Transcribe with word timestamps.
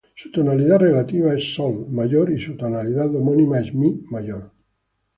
Su 0.15 0.31
tonalidad 0.31 0.79
relativa 0.79 1.31
es 1.35 1.53
"sol" 1.53 1.85
mayor, 1.91 2.31
y 2.31 2.41
su 2.41 2.57
tonalidad 2.57 3.13
homónima 3.15 3.59
es 3.59 3.71
"mi" 3.71 4.01
mayor. 4.09 4.51